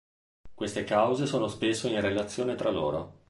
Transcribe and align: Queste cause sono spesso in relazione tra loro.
Queste 0.55 0.83
cause 0.83 1.27
sono 1.27 1.47
spesso 1.47 1.87
in 1.87 2.01
relazione 2.01 2.55
tra 2.55 2.71
loro. 2.71 3.19